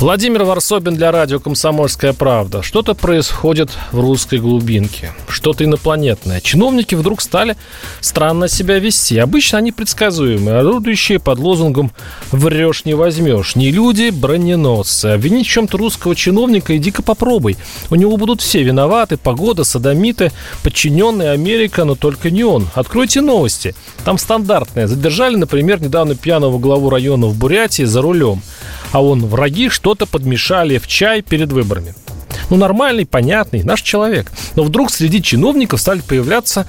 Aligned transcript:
Владимир 0.00 0.44
Варсобин 0.44 0.94
для 0.94 1.12
радио 1.12 1.40
«Комсомольская 1.40 2.14
правда». 2.14 2.62
Что-то 2.62 2.94
происходит 2.94 3.68
в 3.92 4.00
русской 4.00 4.38
глубинке. 4.38 5.12
Что-то 5.28 5.64
инопланетное. 5.64 6.40
Чиновники 6.40 6.94
вдруг 6.94 7.20
стали 7.20 7.54
странно 8.00 8.48
себя 8.48 8.78
вести. 8.78 9.18
Обычно 9.18 9.58
они 9.58 9.72
предсказуемые, 9.72 10.60
орудующие 10.60 11.18
под 11.18 11.38
лозунгом 11.38 11.92
«врешь 12.32 12.86
не 12.86 12.94
возьмешь». 12.94 13.56
Не 13.56 13.70
люди, 13.70 14.08
броненосцы. 14.08 15.04
Обвинить 15.04 15.46
в 15.46 15.50
чем-то 15.50 15.76
русского 15.76 16.16
чиновника 16.16 16.74
иди-ка 16.74 17.02
попробуй. 17.02 17.58
У 17.90 17.94
него 17.94 18.16
будут 18.16 18.40
все 18.40 18.62
виноваты. 18.62 19.18
Погода, 19.18 19.64
садомиты, 19.64 20.32
подчиненные 20.62 21.32
Америка, 21.32 21.84
но 21.84 21.94
только 21.94 22.30
не 22.30 22.42
он. 22.42 22.68
Откройте 22.74 23.20
новости. 23.20 23.74
Там 24.06 24.16
стандартное. 24.16 24.86
Задержали, 24.86 25.36
например, 25.36 25.82
недавно 25.82 26.14
пьяного 26.14 26.58
главу 26.58 26.88
района 26.88 27.26
в 27.26 27.36
Бурятии 27.36 27.82
за 27.82 28.00
рулем 28.00 28.40
а 28.92 29.02
он 29.02 29.24
враги 29.26 29.68
что-то 29.68 30.06
подмешали 30.06 30.78
в 30.78 30.86
чай 30.86 31.22
перед 31.22 31.52
выборами. 31.52 31.94
Ну, 32.48 32.56
нормальный, 32.56 33.06
понятный, 33.06 33.62
наш 33.62 33.82
человек. 33.82 34.30
Но 34.56 34.64
вдруг 34.64 34.90
среди 34.90 35.22
чиновников 35.22 35.80
стали 35.80 36.00
появляться 36.00 36.66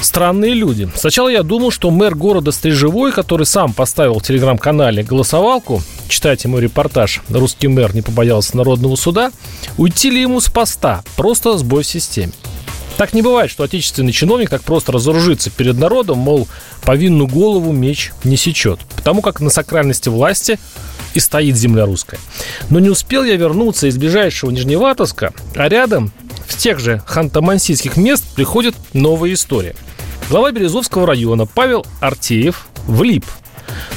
странные 0.00 0.54
люди. 0.54 0.88
Сначала 0.94 1.28
я 1.28 1.42
думал, 1.42 1.70
что 1.70 1.90
мэр 1.90 2.14
города 2.14 2.52
Стрижевой, 2.52 3.12
который 3.12 3.46
сам 3.46 3.72
поставил 3.72 4.18
в 4.18 4.22
телеграм-канале 4.22 5.02
голосовалку, 5.02 5.82
читайте 6.08 6.48
мой 6.48 6.62
репортаж 6.62 7.20
«Русский 7.28 7.68
мэр 7.68 7.94
не 7.94 8.02
побоялся 8.02 8.56
народного 8.56 8.96
суда», 8.96 9.32
уйти 9.76 10.10
ли 10.10 10.20
ему 10.20 10.40
с 10.40 10.48
поста, 10.48 11.02
просто 11.16 11.58
сбой 11.58 11.82
в 11.82 11.86
системе. 11.86 12.32
Так 12.96 13.14
не 13.14 13.22
бывает, 13.22 13.50
что 13.50 13.64
отечественный 13.64 14.12
чиновник 14.12 14.50
так 14.50 14.62
просто 14.62 14.92
разоружится 14.92 15.48
перед 15.48 15.78
народом, 15.78 16.18
мол, 16.18 16.46
повинную 16.82 17.28
голову 17.28 17.72
меч 17.72 18.12
не 18.24 18.36
сечет. 18.36 18.80
Потому 18.94 19.22
как 19.22 19.40
на 19.40 19.48
сакральности 19.48 20.10
власти 20.10 20.58
и 21.14 21.20
стоит 21.20 21.56
земля 21.56 21.86
русская. 21.86 22.18
Но 22.68 22.78
не 22.78 22.88
успел 22.88 23.24
я 23.24 23.36
вернуться 23.36 23.86
из 23.86 23.96
ближайшего 23.96 24.50
Нижневартовска, 24.50 25.32
а 25.54 25.68
рядом, 25.68 26.12
в 26.46 26.56
тех 26.56 26.78
же 26.78 27.02
ханты-мансийских 27.06 27.98
мест, 27.98 28.24
приходит 28.34 28.74
новая 28.92 29.32
история. 29.32 29.74
Глава 30.28 30.52
Березовского 30.52 31.06
района 31.06 31.46
Павел 31.46 31.84
Артеев 32.00 32.66
влип. 32.86 33.26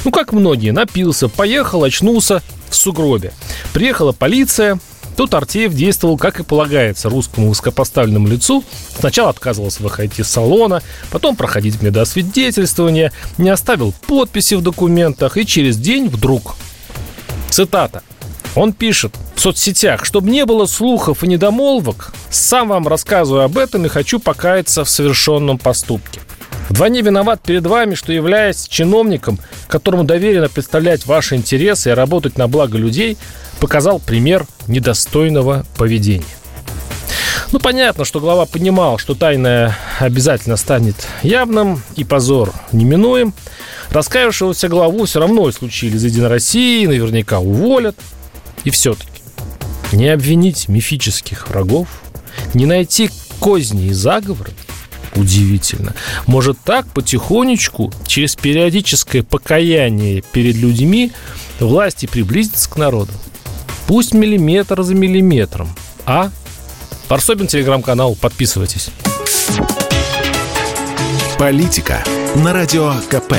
Ну, 0.04 0.10
как 0.10 0.32
многие, 0.32 0.70
напился, 0.70 1.28
поехал, 1.28 1.84
очнулся 1.84 2.42
в 2.68 2.76
сугробе. 2.76 3.32
Приехала 3.72 4.12
полиция, 4.12 4.78
Тут 5.16 5.32
Артеев 5.34 5.72
действовал, 5.74 6.18
как 6.18 6.40
и 6.40 6.42
полагается, 6.42 7.08
русскому 7.08 7.48
высокопоставленному 7.48 8.26
лицу. 8.26 8.64
Сначала 8.98 9.30
отказывался 9.30 9.82
выходить 9.82 10.18
из 10.18 10.28
салона, 10.28 10.82
потом 11.10 11.36
проходить 11.36 11.82
медосвидетельствование, 11.82 13.12
не 13.38 13.50
оставил 13.50 13.94
подписи 14.08 14.54
в 14.54 14.62
документах 14.62 15.36
и 15.36 15.46
через 15.46 15.76
день 15.76 16.08
вдруг 16.08 16.56
Цитата. 17.54 18.02
Он 18.56 18.72
пишет 18.72 19.14
в 19.36 19.40
соцсетях, 19.40 20.04
чтобы 20.04 20.28
не 20.28 20.44
было 20.44 20.66
слухов 20.66 21.22
и 21.22 21.28
недомолвок, 21.28 22.12
сам 22.28 22.70
вам 22.70 22.88
рассказываю 22.88 23.44
об 23.44 23.58
этом 23.58 23.86
и 23.86 23.88
хочу 23.88 24.18
покаяться 24.18 24.84
в 24.84 24.88
совершенном 24.88 25.58
поступке. 25.58 26.20
Вдвойне 26.68 27.02
виноват 27.02 27.42
перед 27.42 27.64
вами, 27.64 27.94
что 27.94 28.12
являясь 28.12 28.66
чиновником, 28.66 29.38
которому 29.68 30.02
доверено 30.02 30.48
представлять 30.48 31.06
ваши 31.06 31.36
интересы 31.36 31.90
и 31.90 31.92
работать 31.92 32.38
на 32.38 32.48
благо 32.48 32.76
людей, 32.76 33.16
показал 33.60 34.00
пример 34.00 34.48
недостойного 34.66 35.64
поведения. 35.78 36.24
Ну, 37.52 37.58
понятно, 37.58 38.04
что 38.04 38.20
глава 38.20 38.46
понимал, 38.46 38.98
что 38.98 39.14
тайное 39.14 39.76
обязательно 39.98 40.56
станет 40.56 40.96
явным 41.22 41.82
и 41.96 42.04
позор 42.04 42.52
неминуем. 42.72 43.32
Раскаявшегося 43.90 44.68
главу 44.68 45.04
все 45.04 45.20
равно 45.20 45.48
исключили 45.50 45.96
из 45.96 46.04
Единой 46.04 46.28
России, 46.28 46.86
наверняка 46.86 47.38
уволят. 47.38 47.96
И 48.64 48.70
все-таки 48.70 49.10
не 49.92 50.08
обвинить 50.08 50.68
мифических 50.68 51.48
врагов, 51.48 51.88
не 52.54 52.66
найти 52.66 53.10
козни 53.38 53.86
и 53.86 53.92
заговоры, 53.92 54.50
удивительно. 55.14 55.94
Может 56.26 56.58
так 56.64 56.86
потихонечку, 56.88 57.92
через 58.06 58.36
периодическое 58.36 59.22
покаяние 59.22 60.22
перед 60.32 60.56
людьми, 60.56 61.12
власти 61.60 62.06
приблизится 62.06 62.68
к 62.70 62.76
народу. 62.76 63.12
Пусть 63.86 64.14
миллиметр 64.14 64.82
за 64.82 64.94
миллиметром, 64.94 65.74
а 66.06 66.30
Парсобин, 67.08 67.46
телеграм-канал, 67.46 68.16
подписывайтесь. 68.20 68.90
Политика 71.38 72.02
на 72.36 72.52
радио 72.52 72.92
КП. 73.10 73.34